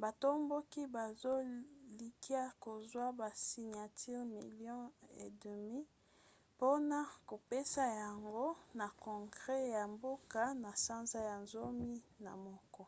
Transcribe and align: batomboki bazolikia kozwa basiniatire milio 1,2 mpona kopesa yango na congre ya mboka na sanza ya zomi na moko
batomboki 0.00 0.82
bazolikia 0.94 2.44
kozwa 2.64 3.04
basiniatire 3.20 4.20
milio 4.34 4.78
1,2 5.16 5.84
mpona 6.54 6.98
kopesa 7.30 7.84
yango 8.00 8.44
na 8.78 8.86
congre 9.04 9.58
ya 9.76 9.82
mboka 9.94 10.42
na 10.62 10.70
sanza 10.84 11.18
ya 11.30 11.38
zomi 11.52 11.92
na 12.24 12.32
moko 12.44 12.82